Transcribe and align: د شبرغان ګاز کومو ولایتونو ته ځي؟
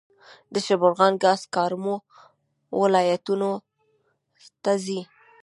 د 0.53 0.55
شبرغان 0.65 1.13
ګاز 1.23 1.41
کومو 1.53 1.95
ولایتونو 2.79 3.51
ته 4.63 4.71
ځي؟ 4.85 4.99